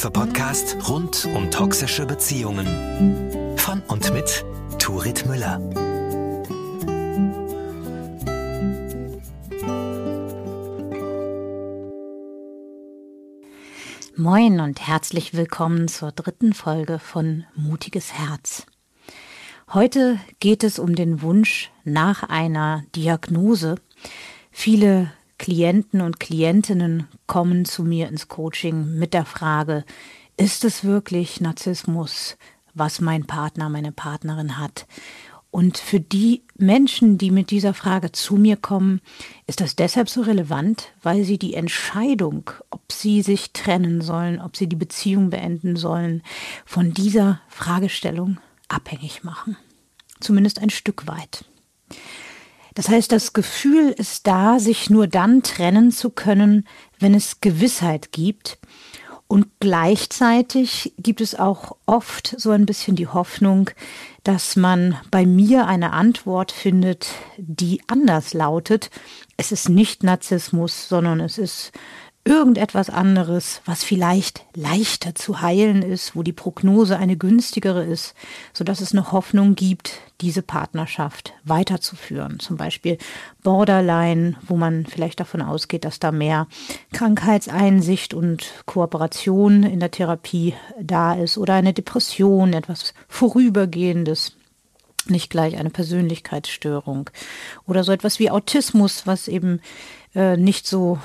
Selbsthilfe-Podcast 0.00 0.88
rund 0.88 1.28
um 1.34 1.50
toxische 1.50 2.06
Beziehungen. 2.06 3.58
Von 3.58 3.82
und 3.88 4.10
mit 4.14 4.46
Turit 4.78 5.26
Müller. 5.26 5.58
Moin 14.16 14.60
und 14.60 14.86
herzlich 14.86 15.34
willkommen 15.34 15.86
zur 15.88 16.12
dritten 16.12 16.54
Folge 16.54 16.98
von 16.98 17.44
Mutiges 17.54 18.14
Herz. 18.14 18.64
Heute 19.74 20.18
geht 20.40 20.64
es 20.64 20.78
um 20.78 20.94
den 20.94 21.20
Wunsch 21.20 21.70
nach 21.84 22.22
einer 22.22 22.84
Diagnose. 22.96 23.74
Viele 24.50 25.12
Klienten 25.40 26.02
und 26.02 26.20
Klientinnen 26.20 27.08
kommen 27.26 27.64
zu 27.64 27.82
mir 27.82 28.08
ins 28.08 28.28
Coaching 28.28 28.98
mit 28.98 29.14
der 29.14 29.24
Frage, 29.24 29.86
ist 30.36 30.66
es 30.66 30.84
wirklich 30.84 31.40
Narzissmus, 31.40 32.36
was 32.74 33.00
mein 33.00 33.24
Partner, 33.24 33.70
meine 33.70 33.90
Partnerin 33.90 34.58
hat? 34.58 34.86
Und 35.50 35.78
für 35.78 35.98
die 35.98 36.42
Menschen, 36.58 37.16
die 37.16 37.30
mit 37.30 37.50
dieser 37.50 37.72
Frage 37.72 38.12
zu 38.12 38.36
mir 38.36 38.58
kommen, 38.58 39.00
ist 39.46 39.62
das 39.62 39.76
deshalb 39.76 40.10
so 40.10 40.20
relevant, 40.20 40.92
weil 41.02 41.24
sie 41.24 41.38
die 41.38 41.54
Entscheidung, 41.54 42.50
ob 42.68 42.92
sie 42.92 43.22
sich 43.22 43.54
trennen 43.54 44.02
sollen, 44.02 44.42
ob 44.42 44.58
sie 44.58 44.66
die 44.66 44.76
Beziehung 44.76 45.30
beenden 45.30 45.74
sollen, 45.76 46.22
von 46.66 46.92
dieser 46.92 47.40
Fragestellung 47.48 48.36
abhängig 48.68 49.24
machen. 49.24 49.56
Zumindest 50.20 50.58
ein 50.58 50.68
Stück 50.68 51.06
weit. 51.06 51.46
Das 52.74 52.88
heißt, 52.88 53.10
das 53.12 53.32
Gefühl 53.32 53.90
ist 53.90 54.26
da, 54.26 54.58
sich 54.58 54.90
nur 54.90 55.06
dann 55.06 55.42
trennen 55.42 55.90
zu 55.90 56.10
können, 56.10 56.66
wenn 56.98 57.14
es 57.14 57.40
Gewissheit 57.40 58.12
gibt. 58.12 58.58
Und 59.26 59.46
gleichzeitig 59.60 60.92
gibt 60.98 61.20
es 61.20 61.36
auch 61.36 61.76
oft 61.86 62.34
so 62.36 62.50
ein 62.50 62.66
bisschen 62.66 62.96
die 62.96 63.06
Hoffnung, 63.06 63.70
dass 64.24 64.56
man 64.56 64.96
bei 65.12 65.24
mir 65.24 65.68
eine 65.68 65.92
Antwort 65.92 66.50
findet, 66.50 67.06
die 67.36 67.80
anders 67.86 68.34
lautet. 68.34 68.90
Es 69.36 69.52
ist 69.52 69.68
nicht 69.68 70.02
Narzissmus, 70.02 70.88
sondern 70.88 71.20
es 71.20 71.38
ist 71.38 71.70
irgendetwas 72.24 72.90
anderes, 72.90 73.62
was 73.64 73.82
vielleicht 73.82 74.44
leichter 74.54 75.14
zu 75.14 75.40
heilen 75.40 75.82
ist, 75.82 76.14
wo 76.14 76.22
die 76.22 76.34
Prognose 76.34 76.98
eine 76.98 77.16
günstigere 77.16 77.82
ist, 77.82 78.14
so 78.52 78.62
dass 78.62 78.80
es 78.80 78.92
noch 78.92 79.12
Hoffnung 79.12 79.54
gibt, 79.54 79.94
diese 80.20 80.42
Partnerschaft 80.42 81.32
weiterzuführen. 81.44 82.38
Zum 82.38 82.58
Beispiel 82.58 82.98
Borderline, 83.42 84.36
wo 84.46 84.56
man 84.56 84.84
vielleicht 84.84 85.20
davon 85.20 85.40
ausgeht, 85.40 85.86
dass 85.86 85.98
da 85.98 86.12
mehr 86.12 86.46
Krankheitseinsicht 86.92 88.12
und 88.12 88.52
Kooperation 88.66 89.62
in 89.62 89.80
der 89.80 89.90
Therapie 89.90 90.54
da 90.78 91.14
ist 91.14 91.38
oder 91.38 91.54
eine 91.54 91.72
Depression, 91.72 92.52
etwas 92.52 92.92
Vorübergehendes 93.08 94.36
nicht 95.06 95.30
gleich 95.30 95.56
eine 95.56 95.70
Persönlichkeitsstörung 95.70 97.08
oder 97.66 97.82
so 97.82 97.92
etwas 97.92 98.18
wie 98.18 98.30
Autismus, 98.30 99.06
was 99.06 99.28
eben 99.28 99.62
äh, 100.14 100.36
nicht 100.36 100.66
so 100.66 100.98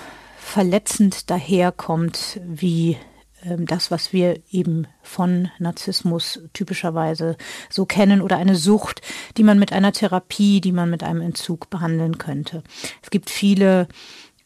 verletzend 0.45 1.31
daherkommt 1.31 2.39
wie 2.45 2.97
ähm, 3.43 3.65
das, 3.65 3.89
was 3.89 4.13
wir 4.13 4.39
eben 4.51 4.88
von 5.01 5.49
Narzissmus 5.57 6.39
typischerweise 6.53 7.35
so 7.69 7.85
kennen 7.85 8.21
oder 8.21 8.38
eine 8.38 8.55
Sucht, 8.55 9.01
die 9.38 9.43
man 9.43 9.57
mit 9.57 9.73
einer 9.73 9.91
Therapie, 9.91 10.61
die 10.61 10.71
man 10.71 10.89
mit 10.89 11.03
einem 11.03 11.21
Entzug 11.21 11.69
behandeln 11.71 12.19
könnte. 12.19 12.63
Es 13.01 13.09
gibt 13.09 13.31
viele, 13.31 13.88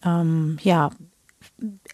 ähm, 0.04 0.58
ja, 0.64 0.90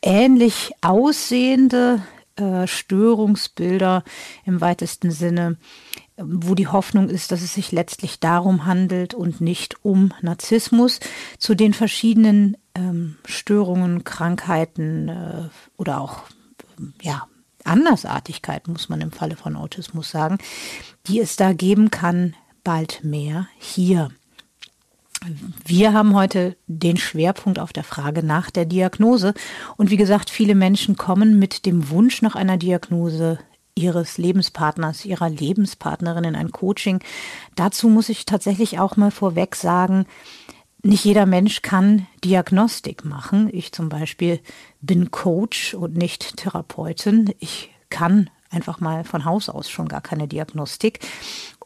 ähnlich 0.04 0.72
aussehende 0.82 2.04
äh, 2.36 2.68
Störungsbilder 2.68 4.04
im 4.46 4.62
weitesten 4.62 5.10
Sinne, 5.10 5.58
wo 6.18 6.56
die 6.56 6.68
Hoffnung 6.68 7.10
ist, 7.10 7.32
dass 7.32 7.42
es 7.42 7.54
sich 7.54 7.72
letztlich 7.72 8.20
darum 8.20 8.66
handelt 8.66 9.14
und 9.14 9.42
nicht 9.42 9.84
um 9.84 10.14
Narzissmus. 10.22 11.00
Zu 11.38 11.56
den 11.56 11.74
verschiedenen 11.74 12.58
ähm, 12.74 13.18
Störungen, 13.26 14.04
Krankheiten 14.04 15.10
äh, 15.10 15.50
oder 15.78 16.00
auch 16.00 16.24
ja, 17.02 17.28
Andersartigkeiten, 17.64 18.74
muss 18.74 18.90
man 18.90 19.02
im 19.02 19.12
Falle 19.12 19.36
von 19.36 19.56
Autismus 19.56 20.10
sagen, 20.10 20.38
die 21.08 21.20
es 21.20 21.36
da 21.36 21.54
geben 21.54 21.92
kann, 21.92 22.36
bald 22.64 23.04
mehr 23.04 23.48
hier. 23.58 24.10
Wir 25.66 25.94
haben 25.94 26.14
heute 26.14 26.56
den 26.68 26.98
Schwerpunkt 26.98 27.58
auf 27.58 27.74
der 27.74 27.84
Frage 27.84 28.24
nach 28.24 28.52
der 28.52 28.66
Diagnose. 28.66 29.34
Und 29.76 29.90
wie 29.90 29.98
gesagt, 29.98 30.30
viele 30.30 30.56
Menschen 30.56 30.98
kommen 30.98 31.40
mit 31.40 31.66
dem 31.66 31.90
Wunsch 31.90 32.22
nach 32.22 32.36
einer 32.36 32.58
Diagnose 32.58 33.40
ihres 33.76 34.18
Lebenspartners, 34.18 35.06
ihrer 35.06 35.30
Lebenspartnerin 35.30 36.24
in 36.24 36.36
ein 36.36 36.52
Coaching. 36.52 37.00
Dazu 37.56 37.90
muss 37.90 38.10
ich 38.10 38.26
tatsächlich 38.26 38.80
auch 38.80 38.96
mal 38.96 39.12
vorweg 39.12 39.56
sagen, 39.56 40.06
nicht 40.82 41.04
jeder 41.04 41.26
Mensch 41.26 41.62
kann 41.62 42.08
Diagnostik 42.24 43.06
machen. 43.06 43.50
Ich 43.52 43.72
zum 43.72 43.90
Beispiel 43.90 44.40
bin 44.82 45.12
Coach 45.12 45.74
und 45.74 45.98
nicht 45.98 46.38
Therapeutin. 46.38 47.34
Ich 47.40 47.72
kann 47.90 48.30
einfach 48.52 48.80
mal 48.80 49.04
von 49.04 49.26
Haus 49.26 49.50
aus 49.50 49.70
schon 49.70 49.88
gar 49.88 50.02
keine 50.02 50.28
Diagnostik. 50.28 51.00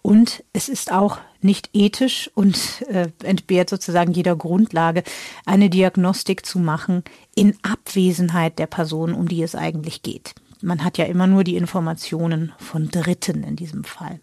Und 0.01 0.43
es 0.53 0.69
ist 0.69 0.91
auch 0.91 1.17
nicht 1.41 1.69
ethisch 1.73 2.31
und 2.33 2.81
äh, 2.87 3.09
entbehrt 3.23 3.69
sozusagen 3.69 4.13
jeder 4.13 4.35
Grundlage, 4.35 5.03
eine 5.45 5.69
Diagnostik 5.69 6.45
zu 6.45 6.57
machen 6.57 7.03
in 7.35 7.57
Abwesenheit 7.61 8.57
der 8.57 8.67
Person, 8.67 9.13
um 9.13 9.27
die 9.27 9.43
es 9.43 9.55
eigentlich 9.55 10.01
geht. 10.01 10.33
Man 10.61 10.83
hat 10.83 10.97
ja 10.97 11.05
immer 11.05 11.25
nur 11.25 11.43
die 11.45 11.55
Informationen 11.55 12.51
von 12.57 12.89
Dritten 12.89 13.43
in 13.43 13.55
diesem 13.55 13.85
Fall. 13.85 14.19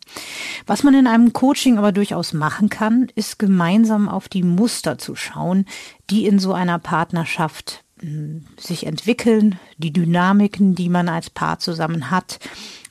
Was 0.66 0.82
man 0.82 0.94
in 0.94 1.06
einem 1.06 1.32
Coaching 1.32 1.78
aber 1.78 1.92
durchaus 1.92 2.34
machen 2.34 2.68
kann, 2.68 3.08
ist 3.14 3.38
gemeinsam 3.38 4.08
auf 4.08 4.28
die 4.28 4.42
Muster 4.42 4.98
zu 4.98 5.14
schauen, 5.14 5.64
die 6.10 6.26
in 6.26 6.38
so 6.38 6.52
einer 6.52 6.78
Partnerschaft 6.78 7.84
hm, 8.00 8.44
sich 8.58 8.86
entwickeln, 8.86 9.58
die 9.78 9.92
Dynamiken, 9.92 10.74
die 10.74 10.90
man 10.90 11.08
als 11.08 11.30
Paar 11.30 11.58
zusammen 11.58 12.10
hat, 12.10 12.38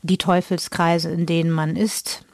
die 0.01 0.17
Teufelskreise, 0.17 1.11
in 1.11 1.27
denen 1.27 1.51
man 1.51 1.75
ist. 1.75 2.25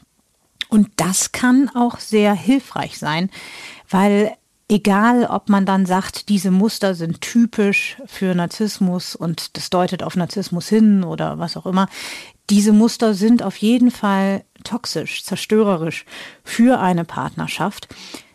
Und 0.69 0.89
das 0.95 1.33
kann 1.33 1.69
auch 1.75 1.99
sehr 1.99 2.33
hilfreich 2.33 2.97
sein, 2.97 3.29
weil 3.89 4.37
egal 4.71 5.25
ob 5.25 5.49
man 5.49 5.65
dann 5.65 5.85
sagt, 5.85 6.29
diese 6.29 6.49
Muster 6.49 6.95
sind 6.95 7.19
typisch 7.19 7.97
für 8.05 8.33
Narzissmus 8.33 9.15
und 9.15 9.57
das 9.57 9.69
deutet 9.69 10.01
auf 10.01 10.15
Narzissmus 10.15 10.69
hin 10.69 11.03
oder 11.03 11.37
was 11.37 11.57
auch 11.57 11.65
immer, 11.65 11.87
diese 12.49 12.71
Muster 12.71 13.13
sind 13.13 13.43
auf 13.43 13.57
jeden 13.57 13.91
Fall 13.91 14.45
toxisch, 14.63 15.23
zerstörerisch 15.25 16.05
für 16.45 16.79
eine 16.79 17.03
Partnerschaft. 17.03 17.89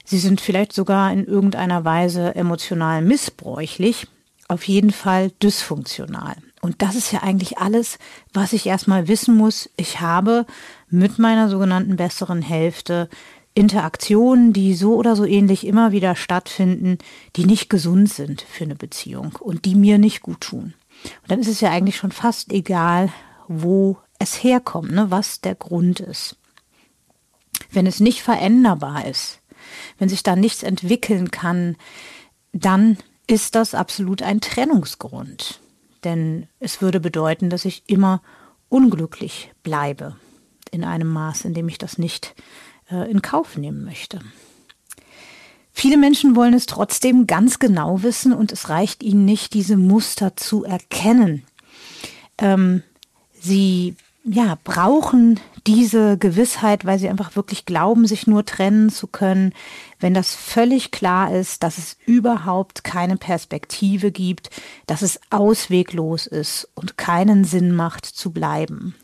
Sie 0.04 0.18
sind 0.18 0.42
vielleicht 0.42 0.74
sogar 0.74 1.10
in 1.10 1.24
irgendeiner 1.24 1.86
Weise 1.86 2.34
emotional 2.34 3.00
missbräuchlich, 3.00 4.06
auf 4.48 4.68
jeden 4.68 4.92
Fall 4.92 5.32
dysfunktional. 5.42 6.36
Und 6.60 6.82
das 6.82 6.96
ist 6.96 7.12
ja 7.12 7.22
eigentlich 7.22 7.58
alles, 7.58 7.98
was 8.34 8.52
ich 8.52 8.66
erstmal 8.66 9.08
wissen 9.08 9.36
muss. 9.36 9.70
Ich 9.76 10.00
habe 10.00 10.46
mit 10.90 11.18
meiner 11.18 11.48
sogenannten 11.48 11.96
besseren 11.96 12.42
Hälfte 12.42 13.08
Interaktionen, 13.56 14.52
die 14.52 14.74
so 14.74 14.96
oder 14.96 15.16
so 15.16 15.24
ähnlich 15.24 15.66
immer 15.66 15.90
wieder 15.90 16.14
stattfinden, 16.14 16.98
die 17.36 17.46
nicht 17.46 17.70
gesund 17.70 18.12
sind 18.12 18.42
für 18.42 18.64
eine 18.64 18.74
Beziehung 18.74 19.34
und 19.40 19.64
die 19.64 19.74
mir 19.74 19.96
nicht 19.96 20.20
gut 20.20 20.42
tun. 20.42 20.74
Und 21.22 21.30
dann 21.30 21.40
ist 21.40 21.48
es 21.48 21.62
ja 21.62 21.70
eigentlich 21.70 21.96
schon 21.96 22.12
fast 22.12 22.52
egal, 22.52 23.10
wo 23.48 23.96
es 24.18 24.42
herkommt, 24.44 24.92
ne, 24.92 25.10
was 25.10 25.40
der 25.40 25.54
Grund 25.54 26.00
ist. 26.00 26.36
Wenn 27.70 27.86
es 27.86 27.98
nicht 27.98 28.20
veränderbar 28.20 29.06
ist, 29.06 29.40
wenn 29.96 30.10
sich 30.10 30.22
da 30.22 30.36
nichts 30.36 30.62
entwickeln 30.62 31.30
kann, 31.30 31.76
dann 32.52 32.98
ist 33.26 33.54
das 33.54 33.74
absolut 33.74 34.20
ein 34.20 34.42
Trennungsgrund. 34.42 35.60
Denn 36.04 36.46
es 36.60 36.82
würde 36.82 37.00
bedeuten, 37.00 37.48
dass 37.48 37.64
ich 37.64 37.84
immer 37.86 38.20
unglücklich 38.68 39.50
bleibe 39.62 40.16
in 40.70 40.84
einem 40.84 41.08
Maß, 41.08 41.46
in 41.46 41.54
dem 41.54 41.70
ich 41.70 41.78
das 41.78 41.96
nicht 41.96 42.34
in 42.90 43.22
Kauf 43.22 43.56
nehmen 43.56 43.84
möchte. 43.84 44.20
Viele 45.72 45.98
Menschen 45.98 46.36
wollen 46.36 46.54
es 46.54 46.66
trotzdem 46.66 47.26
ganz 47.26 47.58
genau 47.58 48.02
wissen 48.02 48.32
und 48.32 48.50
es 48.50 48.70
reicht 48.70 49.02
ihnen 49.02 49.24
nicht, 49.26 49.52
diese 49.52 49.76
Muster 49.76 50.34
zu 50.36 50.64
erkennen. 50.64 51.44
Ähm, 52.38 52.82
sie 53.38 53.96
ja, 54.24 54.56
brauchen 54.64 55.38
diese 55.66 56.18
Gewissheit, 56.18 56.84
weil 56.84 56.98
sie 56.98 57.08
einfach 57.08 57.36
wirklich 57.36 57.64
glauben, 57.64 58.06
sich 58.06 58.26
nur 58.26 58.44
trennen 58.44 58.90
zu 58.90 59.06
können, 59.06 59.52
wenn 60.00 60.14
das 60.14 60.34
völlig 60.34 60.90
klar 60.90 61.32
ist, 61.32 61.62
dass 61.62 61.78
es 61.78 61.96
überhaupt 62.06 62.82
keine 62.82 63.16
Perspektive 63.16 64.10
gibt, 64.10 64.50
dass 64.86 65.02
es 65.02 65.20
ausweglos 65.30 66.26
ist 66.26 66.68
und 66.74 66.96
keinen 66.96 67.44
Sinn 67.44 67.74
macht 67.74 68.04
zu 68.06 68.32
bleiben. 68.32 68.94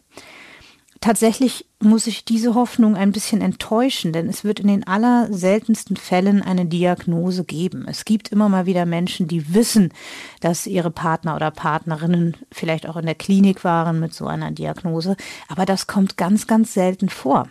Tatsächlich 1.02 1.66
muss 1.80 2.06
ich 2.06 2.24
diese 2.24 2.54
Hoffnung 2.54 2.94
ein 2.94 3.10
bisschen 3.10 3.40
enttäuschen, 3.40 4.12
denn 4.12 4.28
es 4.28 4.44
wird 4.44 4.60
in 4.60 4.68
den 4.68 4.86
allerseltensten 4.86 5.96
Fällen 5.96 6.42
eine 6.42 6.64
Diagnose 6.64 7.42
geben. 7.42 7.86
Es 7.88 8.04
gibt 8.04 8.28
immer 8.28 8.48
mal 8.48 8.66
wieder 8.66 8.86
Menschen, 8.86 9.26
die 9.26 9.52
wissen, 9.52 9.92
dass 10.38 10.68
ihre 10.68 10.92
Partner 10.92 11.34
oder 11.34 11.50
Partnerinnen 11.50 12.36
vielleicht 12.52 12.88
auch 12.88 12.96
in 12.96 13.06
der 13.06 13.16
Klinik 13.16 13.64
waren 13.64 13.98
mit 13.98 14.14
so 14.14 14.28
einer 14.28 14.52
Diagnose, 14.52 15.16
aber 15.48 15.66
das 15.66 15.88
kommt 15.88 16.16
ganz, 16.16 16.46
ganz 16.46 16.72
selten 16.72 17.08
vor, 17.08 17.48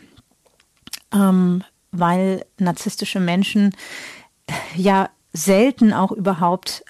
ähm, 1.14 1.62
weil 1.92 2.46
narzisstische 2.58 3.20
Menschen 3.20 3.76
ja 4.78 5.10
selten 5.34 5.92
auch 5.92 6.14
überhaupt 6.14 6.86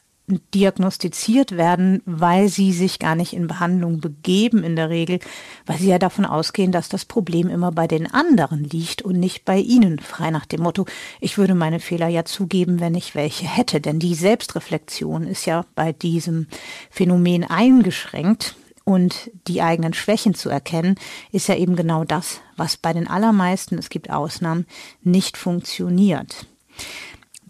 diagnostiziert 0.54 1.58
werden, 1.58 2.02
weil 2.06 2.48
sie 2.48 2.72
sich 2.72 3.00
gar 3.00 3.16
nicht 3.16 3.34
in 3.34 3.48
Behandlung 3.48 4.00
begeben 4.00 4.64
in 4.64 4.76
der 4.76 4.90
Regel, 4.90 5.20
weil 5.66 5.78
sie 5.78 5.90
ja 5.90 6.00
davon 6.00 6.26
ausgehen, 6.26 6.72
dass 6.72 6.90
das 6.90 7.06
Problem 7.06 7.50
immer 7.50 7.72
bei 7.72 7.88
den 7.88 8.12
anderen 8.12 8.64
liegt 8.64 9.02
und 9.02 9.20
nicht 9.20 9.46
bei 9.46 9.58
ihnen. 9.58 10.00
Frei 10.00 10.32
nach 10.32 10.46
dem 10.46 10.62
Motto, 10.62 10.86
ich 11.20 11.38
würde 11.38 11.56
meine 11.56 11.80
Fehler 11.80 12.08
ja 12.08 12.26
zugeben, 12.26 12.80
wenn 12.80 12.96
ich 12.96 13.16
welche 13.16 13.46
hätte. 13.46 13.82
Denn 13.82 14.00
die 14.00 14.16
Selbstreflexion 14.16 15.28
ist 15.28 15.46
ja 15.46 15.66
bei 15.76 15.92
diesem 15.94 16.48
Phänomen 16.90 17.44
eingeschränkt. 17.44 18.56
Und 18.84 19.30
die 19.48 19.62
eigenen 19.62 19.94
Schwächen 19.94 20.34
zu 20.34 20.50
erkennen, 20.50 20.96
ist 21.32 21.48
ja 21.48 21.56
eben 21.56 21.76
genau 21.76 22.04
das, 22.04 22.42
was 22.58 22.78
bei 22.78 22.94
den 22.94 23.08
allermeisten, 23.08 23.78
es 23.78 23.90
gibt 23.90 24.10
Ausnahmen, 24.10 24.66
nicht 25.04 25.38
funktioniert. 25.38 26.48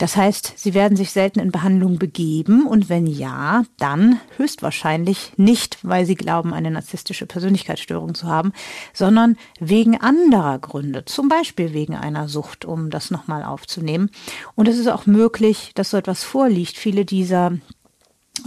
Das 0.02 0.18
heißt, 0.18 0.54
sie 0.56 0.74
werden 0.74 0.98
sich 0.98 1.12
selten 1.12 1.40
in 1.40 1.52
Behandlung 1.52 2.00
begeben 2.00 2.66
und 2.66 2.90
wenn 2.90 3.06
ja, 3.06 3.66
dann 3.78 4.20
höchstwahrscheinlich 4.38 5.34
nicht, 5.38 5.78
weil 5.84 6.08
sie 6.08 6.16
glauben, 6.16 6.56
eine 6.56 6.72
narzisstische 6.72 7.28
Persönlichkeitsstörung 7.28 8.16
zu 8.16 8.26
haben, 8.26 8.52
sondern 8.94 9.38
wegen 9.60 10.02
anderer 10.02 10.58
Gründe, 10.58 11.06
zum 11.06 11.30
Beispiel 11.30 11.74
wegen 11.74 11.94
einer 11.96 12.28
Sucht, 12.30 12.66
um 12.66 12.90
das 12.90 13.12
nochmal 13.12 13.44
aufzunehmen. 13.44 14.10
Und 14.56 14.68
es 14.68 14.80
ist 14.80 14.88
auch 14.88 15.06
möglich, 15.06 15.72
dass 15.76 15.92
so 15.92 15.98
etwas 15.98 16.24
vorliegt. 16.24 16.78
Viele 16.78 17.06
dieser 17.06 17.52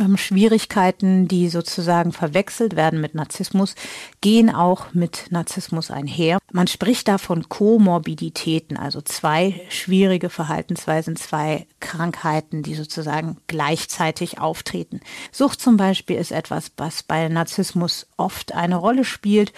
ähm, 0.00 0.16
Schwierigkeiten, 0.16 1.28
die 1.28 1.48
sozusagen 1.48 2.12
verwechselt 2.12 2.76
werden 2.76 3.00
mit 3.00 3.14
Narzissmus, 3.14 3.74
gehen 4.20 4.54
auch 4.54 4.92
mit 4.92 5.26
Narzissmus 5.30 5.90
einher. 5.90 6.38
Man 6.52 6.66
spricht 6.66 7.08
da 7.08 7.18
von 7.18 7.48
Komorbiditäten, 7.48 8.76
also 8.76 9.00
zwei 9.00 9.60
schwierige 9.68 10.30
Verhaltensweisen, 10.30 11.16
zwei 11.16 11.66
Krankheiten, 11.80 12.62
die 12.62 12.74
sozusagen 12.74 13.38
gleichzeitig 13.46 14.38
auftreten. 14.38 15.00
Sucht 15.32 15.60
zum 15.60 15.76
Beispiel 15.76 16.16
ist 16.16 16.32
etwas, 16.32 16.72
was 16.76 17.02
bei 17.02 17.28
Narzissmus 17.28 18.06
oft 18.16 18.54
eine 18.54 18.76
Rolle 18.76 19.04
spielt 19.04 19.52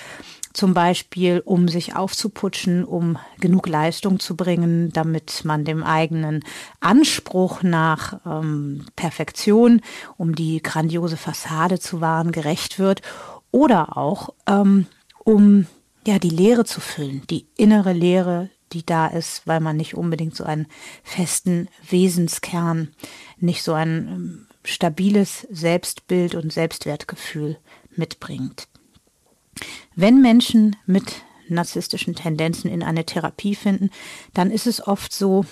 zum 0.57 0.73
Beispiel 0.73 1.43
um 1.45 1.69
sich 1.69 1.97
aufzuputschen, 1.97 2.85
um 2.85 3.19
genug 3.41 3.69
Leistung 3.69 4.19
zu 4.19 4.37
bringen, 4.37 4.91
damit 4.91 5.45
man 5.45 5.67
dem 5.67 5.83
eigenen 5.83 6.43
Anspruch 6.81 7.63
nach 7.63 8.21
ähm, 8.25 8.87
Perfektion, 8.97 9.83
um 10.17 10.35
die 10.35 10.63
grandiose 10.63 11.19
Fassade 11.19 11.79
zu 11.79 12.01
wahren, 12.01 12.33
gerecht 12.33 12.79
wird. 12.79 13.03
Oder 13.51 13.99
auch 13.99 14.31
um, 14.49 14.87
um 15.25 15.67
ja 16.07 16.19
die 16.19 16.31
Leere 16.31 16.65
zu 16.65 16.81
füllen, 16.81 17.23
die 17.29 17.47
innere 17.59 17.93
Leere, 17.93 18.49
die 18.73 18.85
da 18.85 19.09
ist, 19.09 19.47
weil 19.47 19.61
man 19.61 19.77
nicht 19.77 19.95
unbedingt 19.95 20.35
so 20.35 20.45
einen 20.45 20.69
festen 21.03 21.69
Wesenskern, 21.89 22.95
nicht 23.37 23.63
so 23.63 23.75
ein 23.75 24.09
ähm, 24.09 24.47
stabiles 24.65 25.47
Selbstbild 25.51 26.35
und 26.35 26.51
Selbstwertgefühl 26.51 27.59
mitbringt. 27.95 28.69
Wenn 29.95 30.21
Menschen 30.21 30.77
mit 30.87 31.23
narzisstischen 31.49 32.15
Tendenzen 32.15 32.71
in 32.71 32.83
eine 32.83 33.05
Therapie 33.05 33.55
finden, 33.55 33.91
dann 34.35 34.51
ist 34.51 34.67
es 34.67 34.87
oft 34.87 35.13
so, 35.13 35.45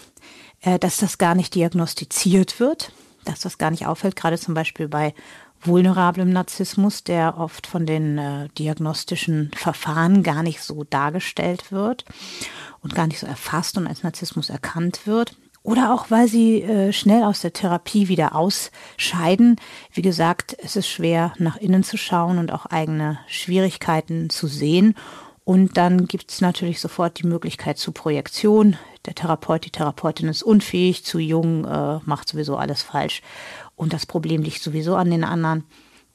äh, 0.62 0.79
dass 0.79 0.97
das 0.99 1.19
gar 1.19 1.35
nicht 1.35 1.55
diagnostiziert 1.55 2.61
wird, 2.61 2.93
dass 3.25 3.41
das 3.41 3.59
gar 3.59 3.71
nicht 3.71 3.87
auffällt, 3.87 4.17
gerade 4.17 4.39
zum 4.39 4.55
Beispiel 4.55 4.89
bei 4.89 5.15
vulnerablem 5.62 6.31
Narzissmus, 6.31 7.05
der 7.05 7.39
oft 7.39 7.67
von 7.67 7.87
den 7.87 8.19
äh, 8.19 8.49
diagnostischen 8.59 9.51
Verfahren 9.56 10.23
gar 10.23 10.43
nicht 10.43 10.61
so 10.61 10.85
dargestellt 10.85 11.73
wird 11.73 12.05
und 12.81 12.95
gar 12.95 13.06
nicht 13.06 13.19
so 13.19 13.27
erfasst 13.27 13.79
und 13.79 13.87
als 13.87 14.03
Narzissmus 14.03 14.51
erkannt 14.51 15.06
wird. 15.06 15.37
Oder 15.64 15.94
auch, 15.94 16.11
weil 16.11 16.28
sie 16.28 16.61
äh, 16.61 16.93
schnell 16.93 17.25
aus 17.25 17.40
der 17.40 17.55
Therapie 17.55 18.08
wieder 18.08 18.37
ausscheiden. 18.37 19.56
Wie 19.90 20.02
gesagt, 20.02 20.55
es 20.62 20.76
ist 20.76 20.88
schwer, 20.88 21.32
nach 21.38 21.56
innen 21.56 21.82
zu 21.82 21.96
schauen 21.96 22.37
und 22.37 22.52
auch 22.52 22.66
eigene 22.66 23.19
Schwierigkeiten 23.26 24.28
zu 24.28 24.46
sehen. 24.46 24.94
Und 25.43 25.78
dann 25.78 26.06
gibt 26.06 26.31
es 26.31 26.43
natürlich 26.43 26.81
sofort 26.81 27.19
die 27.19 27.26
Möglichkeit 27.26 27.78
zur 27.78 27.94
Projektion. 27.94 28.76
Der 29.06 29.14
Therapeut, 29.14 29.64
die 29.64 29.70
Therapeutin 29.70 30.28
ist 30.28 30.43
unfähig, 30.43 31.02
zu 31.02 31.19
jung, 31.19 31.64
äh, 31.64 31.99
macht 32.05 32.28
sowieso 32.28 32.58
alles 32.58 32.82
falsch. 32.82 33.22
Und 33.75 33.94
das 33.94 34.05
Problem 34.05 34.43
liegt 34.43 34.62
sowieso 34.62 34.96
an 34.96 35.10
den 35.10 35.25
anderen. 35.25 35.64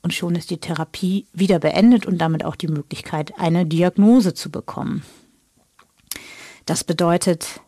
Und 0.04 0.14
schon 0.14 0.36
ist 0.36 0.52
die 0.52 0.60
Therapie 0.60 1.26
wieder 1.34 1.58
beendet 1.58 2.06
und 2.06 2.20
damit 2.20 2.46
auch 2.46 2.56
die 2.56 2.68
Möglichkeit, 2.68 3.34
eine 3.40 3.66
Diagnose 3.66 4.36
zu 4.36 4.52
bekommen. 4.52 5.04
Das 6.68 6.84
bedeutet, 6.84 7.62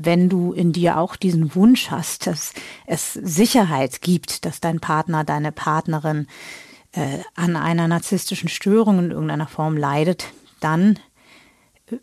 wenn 0.00 0.28
du 0.28 0.52
in 0.52 0.72
dir 0.72 0.98
auch 0.98 1.16
diesen 1.16 1.54
Wunsch 1.54 1.90
hast, 1.90 2.26
dass 2.26 2.52
es 2.86 3.14
Sicherheit 3.14 4.00
gibt, 4.00 4.44
dass 4.44 4.60
dein 4.60 4.78
Partner, 4.78 5.24
deine 5.24 5.50
Partnerin 5.50 6.28
äh, 6.92 7.18
an 7.34 7.56
einer 7.56 7.88
narzisstischen 7.88 8.48
Störung 8.48 9.00
in 9.00 9.10
irgendeiner 9.10 9.48
Form 9.48 9.76
leidet, 9.76 10.26
dann 10.60 10.98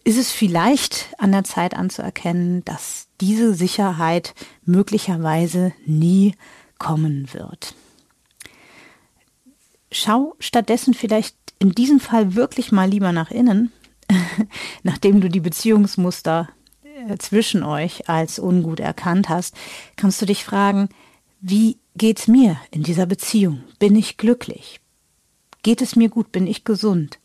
ist 0.04 0.18
es 0.18 0.32
vielleicht 0.32 1.14
an 1.20 1.32
der 1.32 1.44
Zeit 1.44 1.74
anzuerkennen, 1.74 2.66
dass 2.66 3.08
diese 3.22 3.54
Sicherheit 3.54 4.34
möglicherweise 4.66 5.74
nie 5.86 6.36
kommen 6.78 7.32
wird. 7.34 7.76
Schau 9.92 10.36
stattdessen 10.40 10.94
vielleicht 10.94 11.38
in 11.60 11.72
diesem 11.72 12.02
Fall 12.02 12.36
wirklich 12.36 12.74
mal 12.74 12.90
lieber 12.90 13.14
nach 13.14 13.32
innen, 13.32 13.72
nachdem 14.84 15.22
du 15.22 15.30
die 15.30 15.40
Beziehungsmuster 15.40 16.50
zwischen 17.20 17.64
euch 17.64 18.10
als 18.10 18.40
ungut 18.40 18.80
erkannt 18.80 19.30
hast, 19.30 19.56
kannst 19.96 20.22
du 20.22 20.26
dich 20.26 20.44
fragen, 20.44 20.90
wie 21.42 21.78
geht's 21.96 22.28
mir 22.28 22.58
in 22.72 22.84
dieser 22.84 23.06
Beziehung? 23.06 23.64
Bin 23.80 23.96
ich 23.96 24.18
glücklich? 24.18 24.80
Geht 25.64 25.82
es 25.82 25.96
mir 25.96 26.10
gut? 26.10 26.32
Bin 26.32 26.48
ich 26.48 26.64
gesund? 26.64 27.20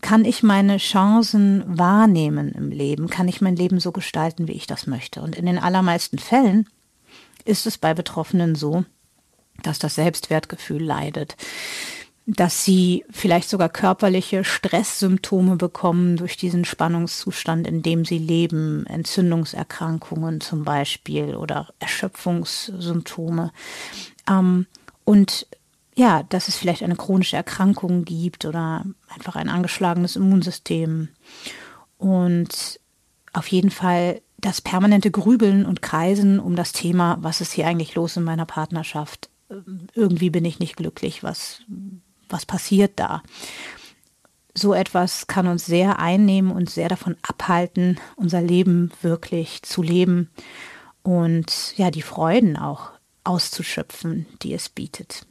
Kann 0.00 0.24
ich 0.24 0.42
meine 0.42 0.78
Chancen 0.78 1.62
wahrnehmen 1.66 2.52
im 2.52 2.70
Leben? 2.70 3.08
Kann 3.08 3.28
ich 3.28 3.40
mein 3.40 3.56
Leben 3.56 3.80
so 3.80 3.92
gestalten, 3.92 4.48
wie 4.48 4.52
ich 4.52 4.66
das 4.66 4.86
möchte? 4.86 5.22
Und 5.22 5.36
in 5.36 5.46
den 5.46 5.58
allermeisten 5.58 6.18
Fällen 6.18 6.68
ist 7.44 7.66
es 7.66 7.78
bei 7.78 7.94
Betroffenen 7.94 8.54
so, 8.54 8.84
dass 9.62 9.78
das 9.78 9.94
Selbstwertgefühl 9.94 10.82
leidet 10.82 11.36
dass 12.26 12.64
sie 12.64 13.04
vielleicht 13.10 13.48
sogar 13.48 13.68
körperliche 13.68 14.44
Stresssymptome 14.44 15.56
bekommen 15.56 16.16
durch 16.16 16.36
diesen 16.36 16.64
Spannungszustand, 16.64 17.66
in 17.66 17.82
dem 17.82 18.04
sie 18.04 18.18
leben, 18.18 18.86
Entzündungserkrankungen 18.86 20.40
zum 20.40 20.64
Beispiel 20.64 21.34
oder 21.34 21.68
Erschöpfungssymptome. 21.80 23.52
Ähm, 24.28 24.66
und 25.04 25.46
ja, 25.94 26.22
dass 26.22 26.48
es 26.48 26.56
vielleicht 26.56 26.82
eine 26.82 26.96
chronische 26.96 27.36
Erkrankung 27.36 28.04
gibt 28.04 28.44
oder 28.44 28.84
einfach 29.14 29.36
ein 29.36 29.48
angeschlagenes 29.48 30.16
Immunsystem. 30.16 31.08
Und 31.98 32.80
auf 33.32 33.48
jeden 33.48 33.70
Fall 33.70 34.22
das 34.38 34.60
permanente 34.60 35.10
Grübeln 35.10 35.66
und 35.66 35.82
Kreisen 35.82 36.40
um 36.40 36.56
das 36.56 36.72
Thema, 36.72 37.18
was 37.20 37.40
ist 37.40 37.52
hier 37.52 37.66
eigentlich 37.66 37.94
los 37.94 38.16
in 38.16 38.24
meiner 38.24 38.46
Partnerschaft? 38.46 39.28
Irgendwie 39.94 40.30
bin 40.30 40.44
ich 40.44 40.58
nicht 40.58 40.76
glücklich, 40.76 41.22
was, 41.22 41.62
was 42.32 42.46
passiert 42.46 42.92
da? 42.96 43.22
So 44.54 44.74
etwas 44.74 45.26
kann 45.26 45.46
uns 45.46 45.64
sehr 45.64 45.98
einnehmen 45.98 46.50
und 46.50 46.68
sehr 46.68 46.88
davon 46.88 47.16
abhalten, 47.22 47.98
unser 48.16 48.42
Leben 48.42 48.92
wirklich 49.00 49.62
zu 49.62 49.82
leben 49.82 50.30
und 51.02 51.74
ja, 51.76 51.90
die 51.90 52.02
Freuden 52.02 52.56
auch 52.56 52.90
auszuschöpfen, 53.24 54.26
die 54.42 54.52
es 54.52 54.68
bietet. 54.68 55.26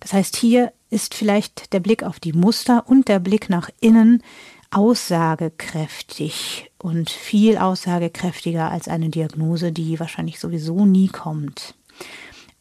Das 0.00 0.12
heißt, 0.12 0.36
hier 0.36 0.72
ist 0.90 1.14
vielleicht 1.14 1.72
der 1.72 1.80
Blick 1.80 2.02
auf 2.02 2.18
die 2.18 2.32
Muster 2.32 2.84
und 2.86 3.08
der 3.08 3.20
Blick 3.20 3.50
nach 3.50 3.70
innen 3.80 4.22
aussagekräftig 4.70 6.72
und 6.78 7.08
viel 7.08 7.58
aussagekräftiger 7.58 8.70
als 8.70 8.88
eine 8.88 9.08
Diagnose, 9.08 9.70
die 9.70 10.00
wahrscheinlich 10.00 10.40
sowieso 10.40 10.84
nie 10.84 11.08
kommt. 11.08 11.76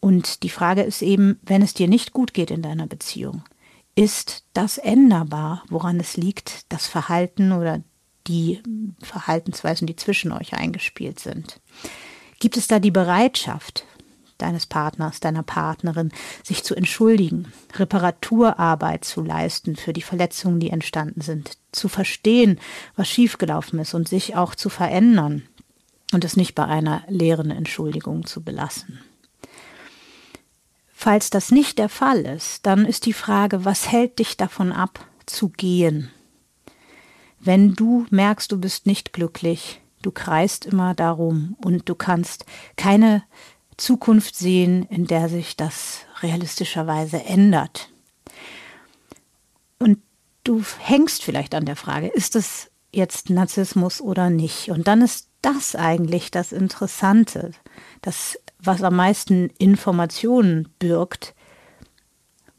Und 0.04 0.44
die 0.44 0.50
Frage 0.50 0.82
ist 0.82 1.02
eben, 1.02 1.40
wenn 1.44 1.62
es 1.62 1.74
dir 1.74 1.88
nicht 1.88 2.12
gut 2.12 2.34
geht 2.34 2.52
in 2.52 2.62
deiner 2.62 2.88
Beziehung, 2.88 3.42
ist 3.96 4.44
das 4.52 4.78
änderbar, 4.78 5.64
woran 5.70 5.98
es 5.98 6.18
liegt, 6.18 6.70
das 6.74 6.88
Verhalten 6.88 7.54
oder 7.54 7.82
die 8.28 8.62
Verhaltensweisen, 9.02 9.88
die 9.88 9.96
zwischen 9.96 10.34
euch 10.34 10.56
eingespielt 10.56 11.22
sind? 11.22 11.62
Gibt 12.42 12.58
es 12.58 12.68
da 12.68 12.80
die 12.80 12.92
Bereitschaft, 12.92 13.86
deines 14.38 14.66
Partners, 14.66 15.22
deiner 15.22 15.42
Partnerin, 15.42 16.12
sich 16.44 16.66
zu 16.66 16.76
entschuldigen, 16.76 17.54
Reparaturarbeit 17.74 19.06
zu 19.06 19.22
leisten 19.22 19.78
für 19.78 19.94
die 19.94 20.02
Verletzungen, 20.02 20.60
die 20.60 20.72
entstanden 20.72 21.22
sind, 21.22 21.58
zu 21.72 21.88
verstehen, 21.88 22.60
was 22.98 23.08
schiefgelaufen 23.08 23.80
ist 23.80 23.94
und 23.94 24.10
sich 24.10 24.36
auch 24.36 24.54
zu 24.54 24.68
verändern 24.68 25.44
und 26.12 26.26
es 26.26 26.36
nicht 26.36 26.56
bei 26.56 26.66
einer 26.66 27.04
leeren 27.08 27.52
Entschuldigung 27.52 28.26
zu 28.26 28.44
belassen. 28.44 29.00
Falls 31.04 31.30
das 31.30 31.52
nicht 31.52 31.80
der 31.80 31.90
Fall 31.90 32.22
ist, 32.22 32.66
dann 32.66 32.86
ist 32.86 33.06
die 33.06 33.12
Frage, 33.12 33.66
was 33.66 33.92
hält 33.92 34.20
dich 34.20 34.38
davon 34.38 34.72
ab, 34.72 35.06
zu 35.26 35.50
gehen? 35.50 36.10
Wenn 37.42 37.74
du 37.74 38.06
merkst, 38.10 38.50
du 38.50 38.58
bist 38.58 38.86
nicht 38.86 39.12
glücklich, 39.12 39.82
du 40.02 40.12
kreist 40.12 40.66
immer 40.66 40.94
darum 40.94 41.58
und 41.62 41.90
du 41.90 41.96
kannst 41.96 42.46
keine 42.78 43.22
Zukunft 43.76 44.38
sehen, 44.38 44.84
in 44.84 45.06
der 45.06 45.28
sich 45.28 45.58
das 45.58 46.06
realistischerweise 46.22 47.22
ändert. 47.26 47.92
Und 49.80 50.00
du 50.46 50.64
hängst 50.80 51.22
vielleicht 51.22 51.54
an 51.54 51.66
der 51.66 51.76
Frage, 51.76 52.08
ist 52.08 52.38
es 52.38 52.72
jetzt 52.94 53.30
Narzissmus 53.30 54.00
oder 54.00 54.30
nicht? 54.30 54.70
Und 54.70 54.88
dann 54.88 55.02
ist 55.02 55.28
das 55.42 55.76
eigentlich 55.76 56.32
das 56.32 56.54
Interessante, 56.54 57.52
das, 58.02 58.40
was 58.64 58.84
am 58.84 58.96
meisten 58.96 59.50
Informationen 59.58 60.70
birgt. 60.80 61.36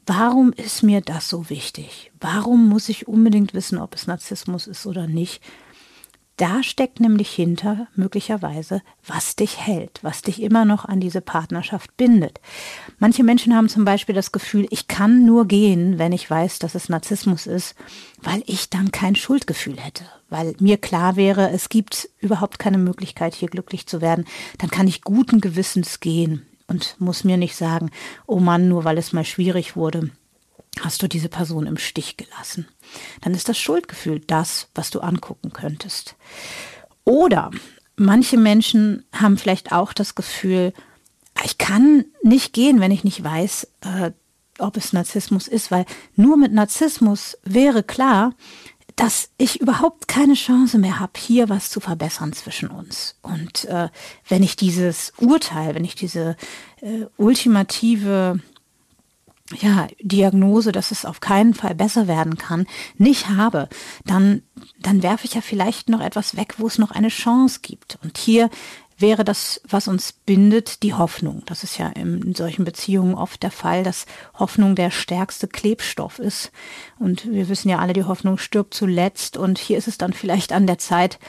Warum 0.05 0.53
ist 0.53 0.83
mir 0.83 1.01
das 1.01 1.29
so 1.29 1.49
wichtig? 1.49 2.11
Warum 2.19 2.69
muss 2.69 2.89
ich 2.89 3.07
unbedingt 3.07 3.53
wissen, 3.53 3.79
ob 3.79 3.95
es 3.95 4.05
Narzissmus 4.05 4.67
ist 4.67 4.85
oder 4.85 5.07
nicht? 5.07 5.41
Da 6.37 6.63
steckt 6.63 6.99
nämlich 6.99 7.31
hinter 7.31 7.87
möglicherweise, 7.95 8.81
was 9.07 9.37
dich 9.37 9.57
hält, 9.57 9.99
was 10.01 10.21
dich 10.21 10.41
immer 10.41 10.65
noch 10.65 10.83
an 10.83 10.99
diese 10.99 11.21
Partnerschaft 11.21 11.95
bindet. 11.95 12.41
Manche 12.99 13.23
Menschen 13.23 13.55
haben 13.55 13.69
zum 13.69 13.85
Beispiel 13.85 14.13
das 14.13 14.33
Gefühl, 14.33 14.67
ich 14.69 14.87
kann 14.87 15.25
nur 15.25 15.47
gehen, 15.47 15.97
wenn 15.97 16.11
ich 16.11 16.29
weiß, 16.29 16.59
dass 16.59 16.75
es 16.75 16.89
Narzissmus 16.89 17.47
ist, 17.47 17.75
weil 18.21 18.43
ich 18.47 18.69
dann 18.69 18.91
kein 18.91 19.15
Schuldgefühl 19.15 19.77
hätte, 19.77 20.03
weil 20.35 20.53
mir 20.59 20.75
klar 20.75 21.15
wäre, 21.15 21.51
es 21.51 21.69
gibt 21.69 22.09
überhaupt 22.19 22.59
keine 22.59 22.77
Möglichkeit, 22.77 23.35
hier 23.35 23.47
glücklich 23.47 23.87
zu 23.87 24.01
werden. 24.01 24.25
Dann 24.57 24.69
kann 24.69 24.85
ich 24.85 25.01
guten 25.01 25.39
Gewissens 25.39 26.01
gehen 26.01 26.45
und 26.67 26.97
muss 26.99 27.23
mir 27.23 27.37
nicht 27.37 27.55
sagen, 27.55 27.89
oh 28.27 28.39
Mann, 28.39 28.67
nur 28.67 28.83
weil 28.83 28.97
es 28.97 29.13
mal 29.13 29.23
schwierig 29.23 29.77
wurde, 29.77 30.09
hast 30.81 31.01
du 31.01 31.07
diese 31.07 31.29
Person 31.29 31.67
im 31.67 31.77
Stich 31.77 32.17
gelassen. 32.17 32.67
Dann 33.21 33.33
ist 33.33 33.47
das 33.47 33.57
Schuldgefühl 33.57 34.19
das, 34.19 34.67
was 34.75 34.89
du 34.89 34.99
angucken 34.99 35.53
könntest. 35.53 36.17
Oder 37.05 37.51
manche 37.95 38.37
Menschen 38.37 39.05
haben 39.13 39.37
vielleicht 39.37 39.71
auch 39.71 39.93
das 39.93 40.15
Gefühl, 40.15 40.73
ich 41.45 41.57
kann 41.57 42.03
nicht 42.23 42.51
gehen, 42.51 42.81
wenn 42.81 42.91
ich 42.91 43.05
nicht 43.05 43.23
weiß, 43.23 43.69
äh, 43.85 44.11
ob 44.59 44.75
es 44.75 44.91
Narzissmus 44.91 45.47
ist, 45.47 45.71
weil 45.71 45.85
nur 46.17 46.35
mit 46.35 46.51
Narzissmus 46.51 47.37
wäre 47.43 47.83
klar, 47.83 48.33
dass 48.95 49.29
ich 49.37 49.59
überhaupt 49.59 50.07
keine 50.07 50.35
Chance 50.35 50.77
mehr 50.77 50.99
habe, 50.99 51.13
hier 51.17 51.49
was 51.49 51.69
zu 51.69 51.79
verbessern 51.79 52.31
zwischen 52.33 52.69
uns. 52.69 53.15
Und 53.21 53.65
äh, 53.65 53.89
wenn 54.27 54.43
ich 54.43 54.55
dieses 54.55 55.11
Urteil, 55.17 55.75
wenn 55.75 55.83
ich 55.83 55.95
diese 55.95 56.37
äh, 56.81 57.05
ultimative 57.17 58.39
ja, 59.53 59.87
Diagnose, 60.01 60.71
dass 60.71 60.91
es 60.91 61.05
auf 61.05 61.19
keinen 61.19 61.53
Fall 61.53 61.75
besser 61.75 62.07
werden 62.07 62.37
kann, 62.37 62.65
nicht 62.97 63.29
habe, 63.29 63.69
dann, 64.05 64.41
dann 64.79 65.03
werfe 65.03 65.25
ich 65.25 65.35
ja 65.35 65.41
vielleicht 65.41 65.89
noch 65.89 66.01
etwas 66.01 66.35
weg, 66.35 66.55
wo 66.57 66.65
es 66.65 66.79
noch 66.79 66.91
eine 66.91 67.09
Chance 67.09 67.59
gibt. 67.61 67.99
Und 68.01 68.17
hier 68.17 68.49
wäre 68.97 69.23
das, 69.23 69.61
was 69.67 69.87
uns 69.87 70.13
bindet, 70.13 70.83
die 70.83 70.93
Hoffnung. 70.93 71.43
Das 71.45 71.63
ist 71.63 71.77
ja 71.77 71.89
in 71.89 72.33
solchen 72.33 72.65
Beziehungen 72.65 73.15
oft 73.15 73.43
der 73.43 73.51
Fall, 73.51 73.83
dass 73.83 74.05
Hoffnung 74.35 74.75
der 74.75 74.91
stärkste 74.91 75.47
Klebstoff 75.47 76.19
ist. 76.19 76.51
Und 76.97 77.31
wir 77.31 77.49
wissen 77.49 77.69
ja 77.69 77.79
alle, 77.79 77.93
die 77.93 78.05
Hoffnung 78.05 78.37
stirbt 78.37 78.73
zuletzt. 78.73 79.37
Und 79.37 79.59
hier 79.59 79.77
ist 79.77 79.87
es 79.87 79.97
dann 79.97 80.13
vielleicht 80.13 80.53
an 80.53 80.67
der 80.67 80.77
Zeit, 80.77 81.19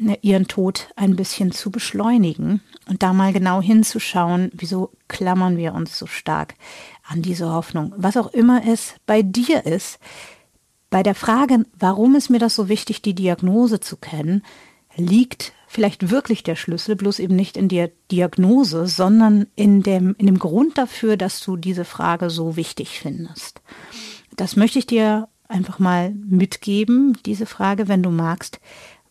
Ne, 0.00 0.16
ihren 0.22 0.46
Tod 0.46 0.90
ein 0.94 1.16
bisschen 1.16 1.50
zu 1.50 1.72
beschleunigen 1.72 2.60
und 2.86 3.02
da 3.02 3.12
mal 3.12 3.32
genau 3.32 3.60
hinzuschauen, 3.60 4.52
wieso 4.54 4.92
klammern 5.08 5.56
wir 5.56 5.74
uns 5.74 5.98
so 5.98 6.06
stark 6.06 6.54
an 7.02 7.20
diese 7.20 7.52
Hoffnung. 7.52 7.92
Was 7.96 8.16
auch 8.16 8.32
immer 8.32 8.62
es 8.64 8.94
bei 9.06 9.22
dir 9.22 9.66
ist, 9.66 9.98
bei 10.88 11.02
der 11.02 11.16
Frage, 11.16 11.66
warum 11.76 12.14
ist 12.14 12.30
mir 12.30 12.38
das 12.38 12.54
so 12.54 12.68
wichtig, 12.68 13.02
die 13.02 13.14
Diagnose 13.14 13.80
zu 13.80 13.96
kennen, 13.96 14.44
liegt 14.94 15.52
vielleicht 15.68 16.10
wirklich 16.10 16.42
der 16.42 16.56
Schlüssel, 16.56 16.96
bloß 16.96 17.20
eben 17.20 17.36
nicht 17.36 17.56
in 17.56 17.68
der 17.68 17.90
Diagnose, 18.10 18.86
sondern 18.88 19.46
in 19.54 19.82
dem, 19.82 20.16
in 20.18 20.26
dem 20.26 20.38
Grund 20.38 20.78
dafür, 20.78 21.16
dass 21.16 21.40
du 21.40 21.56
diese 21.56 21.84
Frage 21.84 22.30
so 22.30 22.56
wichtig 22.56 22.98
findest. 22.98 23.60
Das 24.34 24.56
möchte 24.56 24.78
ich 24.78 24.86
dir 24.86 25.28
einfach 25.46 25.78
mal 25.78 26.10
mitgeben, 26.10 27.18
diese 27.26 27.46
Frage, 27.46 27.86
wenn 27.86 28.02
du 28.02 28.10
magst. 28.10 28.60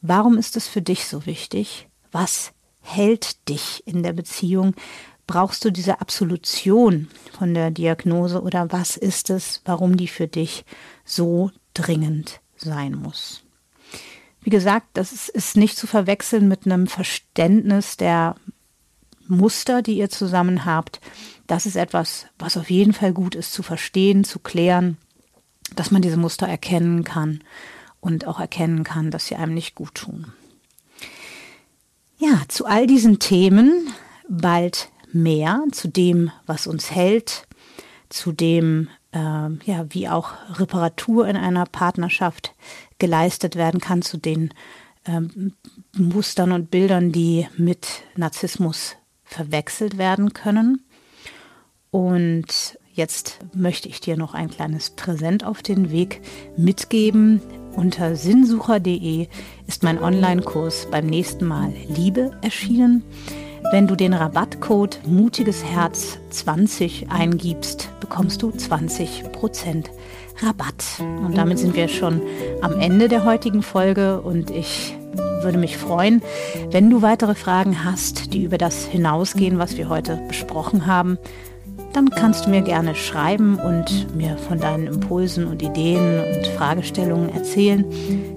Warum 0.02 0.38
ist 0.38 0.58
es 0.58 0.68
für 0.68 0.82
dich 0.82 1.06
so 1.06 1.26
wichtig? 1.26 1.88
Was 2.12 2.54
hält 2.82 3.48
dich 3.50 3.84
in 3.86 4.04
der 4.04 4.14
Beziehung? 4.14 4.74
Brauchst 5.28 5.64
du 5.64 5.72
diese 5.72 6.02
Absolution 6.02 7.10
von 7.38 7.54
der 7.54 7.70
Diagnose 7.70 8.42
oder 8.42 8.72
was 8.72 8.98
ist 8.98 9.30
es, 9.30 9.62
warum 9.66 9.98
die 9.98 10.08
für 10.08 10.28
dich 10.28 10.66
so 11.06 11.52
dringend 11.74 12.40
sein 12.56 12.96
muss? 12.96 13.44
Wie 14.48 14.50
gesagt, 14.50 14.88
das 14.94 15.28
ist 15.28 15.58
nicht 15.58 15.78
zu 15.78 15.88
verwechseln 15.88 16.48
mit 16.48 16.66
einem 16.66 16.88
Verständnis 16.88 17.98
der 17.98 18.36
Muster, 19.28 19.82
die 19.82 19.98
ihr 19.98 20.10
zusammen 20.10 20.64
habt. 20.64 21.02
Das 21.48 21.66
ist 21.66 21.76
etwas, 21.76 22.28
was 22.40 22.56
auf 22.56 22.70
jeden 22.70 22.94
Fall 22.94 23.12
gut 23.12 23.36
ist 23.36 23.52
zu 23.52 23.62
verstehen, 23.62 24.24
zu 24.24 24.40
klären, 24.40 24.96
dass 25.76 25.92
man 25.92 26.02
diese 26.02 26.16
Muster 26.16 26.48
erkennen 26.48 27.04
kann 27.04 27.44
und 28.00 28.26
auch 28.26 28.40
erkennen 28.40 28.86
kann, 28.86 29.12
dass 29.12 29.28
sie 29.28 29.36
einem 29.36 29.54
nicht 29.54 29.76
gut 29.76 29.96
tun. 29.96 30.32
Ja, 32.18 32.44
zu 32.48 32.66
all 32.66 32.88
diesen 32.88 33.20
Themen 33.20 33.90
bald 34.30 34.88
mehr, 35.12 35.62
zu 35.74 35.90
dem, 35.90 36.32
was 36.46 36.68
uns 36.68 36.90
hält, 36.90 37.50
zu 38.08 38.32
dem, 38.32 38.88
äh, 39.12 39.18
ja, 39.66 39.86
wie 39.90 40.08
auch 40.08 40.32
Reparatur 40.58 41.28
in 41.28 41.36
einer 41.36 41.66
Partnerschaft 41.66 42.54
geleistet 43.00 43.56
werden 43.56 43.80
kann, 43.80 44.02
zu 44.02 44.18
den 44.18 44.54
ähm, 45.06 45.54
Mustern 45.96 46.52
und 46.52 46.70
Bildern, 46.70 47.12
die 47.12 47.48
mit 47.58 48.04
Narzissmus 48.16 48.96
verwechselt 49.24 49.98
werden 49.98 50.34
können. 50.34 50.86
Und 51.92 52.78
jetzt 52.94 53.40
möchte 53.54 53.90
ich 53.90 54.02
dir 54.02 54.18
noch 54.18 54.34
ein 54.34 54.50
kleines 54.50 54.92
Präsent 54.92 55.46
auf 55.46 55.62
den 55.62 55.92
Weg 55.92 56.22
mitgeben. 56.58 57.42
Unter 57.76 58.16
sinnsucher.de 58.16 59.28
ist 59.68 59.84
mein 59.84 60.02
Online-Kurs 60.02 60.88
beim 60.90 61.06
nächsten 61.06 61.46
Mal 61.46 61.74
Liebe 61.88 62.32
erschienen. 62.42 63.04
Wenn 63.72 63.88
du 63.88 63.96
den 63.96 64.14
Rabattcode 64.14 65.02
Mutiges 65.06 65.64
Herz 65.64 66.18
20 66.30 67.10
eingibst, 67.10 67.90
bekommst 68.00 68.42
du 68.42 68.50
20% 68.50 69.88
Rabatt. 70.40 71.00
Und 71.00 71.38
damit 71.38 71.60
sind 71.60 71.76
wir 71.76 71.88
schon 71.88 72.22
am 72.62 72.80
Ende 72.80 73.08
der 73.08 73.26
heutigen 73.26 73.62
Folge 73.62 74.22
und 74.22 74.50
ich 74.52 74.96
würde 75.42 75.58
mich 75.58 75.78
freuen, 75.78 76.22
wenn 76.72 76.90
du 76.90 77.02
weitere 77.02 77.36
Fragen 77.36 77.84
hast, 77.84 78.34
die 78.34 78.44
über 78.44 78.58
das 78.58 78.86
hinausgehen, 78.86 79.60
was 79.60 79.78
wir 79.78 79.90
heute 79.90 80.20
besprochen 80.28 80.88
haben 80.88 81.18
dann 81.98 82.12
kannst 82.12 82.46
du 82.46 82.52
mir 82.52 82.62
gerne 82.62 82.94
schreiben 82.94 83.58
und 83.58 84.16
mir 84.16 84.38
von 84.38 84.60
deinen 84.60 84.86
Impulsen 84.86 85.48
und 85.48 85.64
Ideen 85.64 86.20
und 86.20 86.46
Fragestellungen 86.48 87.34
erzählen. 87.34 87.86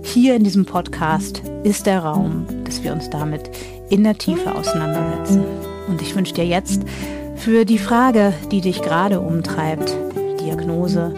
Hier 0.03 0.35
in 0.35 0.45
diesem 0.45 0.65
Podcast 0.65 1.43
ist 1.63 1.85
der 1.85 2.01
Raum, 2.01 2.47
dass 2.65 2.83
wir 2.83 2.93
uns 2.93 3.11
damit 3.11 3.51
in 3.91 4.03
der 4.03 4.17
Tiefe 4.17 4.55
auseinandersetzen. 4.55 5.45
Und 5.89 6.01
ich 6.01 6.17
wünsche 6.17 6.33
dir 6.33 6.47
jetzt 6.47 6.85
für 7.37 7.67
die 7.67 7.79
Frage, 7.79 8.33
die 8.51 8.63
dich 8.63 8.81
gerade 8.81 9.21
umtreibt, 9.21 9.95
Diagnose, 10.41 11.15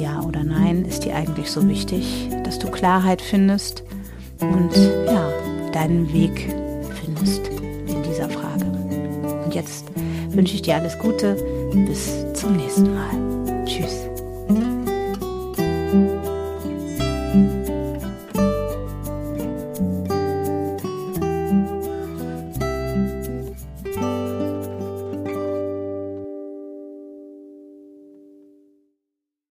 ja 0.00 0.20
oder 0.22 0.42
nein, 0.42 0.84
ist 0.84 1.04
dir 1.04 1.14
eigentlich 1.14 1.50
so 1.50 1.68
wichtig, 1.68 2.28
dass 2.44 2.58
du 2.58 2.70
Klarheit 2.70 3.20
findest 3.20 3.84
und 4.40 4.70
ja, 5.06 5.28
deinen 5.72 6.12
Weg 6.12 6.54
findest 7.02 7.46
in 7.86 8.02
dieser 8.02 8.28
Frage. 8.28 8.64
Und 9.44 9.54
jetzt 9.54 9.86
wünsche 10.30 10.54
ich 10.54 10.62
dir 10.62 10.76
alles 10.76 10.98
Gute 10.98 11.36
bis 11.86 12.24
zum 12.34 12.56
nächsten 12.56 12.94
Mal. 12.94 13.64
Tschüss. 13.66 14.09